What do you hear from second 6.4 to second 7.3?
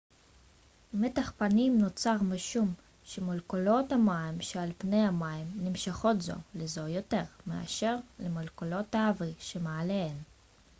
לזו יותר